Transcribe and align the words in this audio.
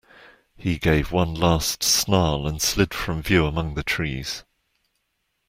He 0.57 0.79
gave 0.79 1.11
one 1.11 1.35
last 1.35 1.83
snarl 1.83 2.47
and 2.47 2.59
slid 2.59 2.91
from 2.91 3.21
view 3.21 3.45
among 3.45 3.75
the 3.75 3.83
trees. 3.83 4.43